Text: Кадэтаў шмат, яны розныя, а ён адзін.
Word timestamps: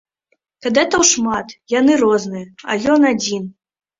Кадэтаў 0.65 1.01
шмат, 1.09 1.47
яны 1.79 1.99
розныя, 2.03 2.47
а 2.69 2.79
ён 2.95 3.07
адзін. 3.13 3.43